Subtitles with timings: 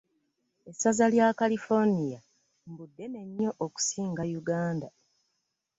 [0.69, 2.19] Essaza lya California
[2.69, 4.89] mbu ddene nnyo okusinga Yuganda.